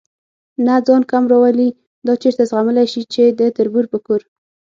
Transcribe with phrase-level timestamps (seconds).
[0.65, 1.69] نه ځان کم راولي،
[2.05, 4.21] دا چېرته زغملی شي چې د تربور په کور.